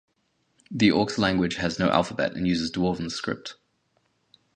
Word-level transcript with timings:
The 0.71 0.89
orcs' 0.89 1.19
language 1.19 1.57
has 1.57 1.77
no 1.77 1.87
alphabet 1.91 2.33
and 2.35 2.47
uses 2.47 2.71
Dwarven 2.71 3.11
script. 3.11 3.57